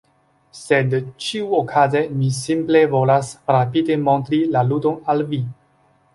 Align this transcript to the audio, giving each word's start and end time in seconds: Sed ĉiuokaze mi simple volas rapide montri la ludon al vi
Sed 0.59 0.95
ĉiuokaze 1.25 2.01
mi 2.21 2.31
simple 2.39 2.81
volas 2.95 3.31
rapide 3.57 4.01
montri 4.09 4.41
la 4.57 4.67
ludon 4.73 4.99
al 5.17 5.25
vi 5.31 5.45